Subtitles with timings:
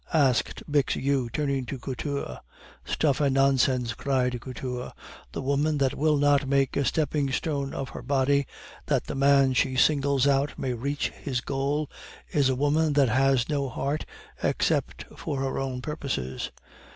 [0.13, 2.39] asked Bixiou, turning to Couture.
[2.83, 4.93] "Stuff and nonsense!" cried Couture.
[5.31, 8.47] "The woman that will not make a stepping stone of her body,
[8.87, 11.87] that the man she singles out may reach his goal,
[12.31, 14.07] is a woman that has no heart
[14.41, 16.49] except for her own purposes."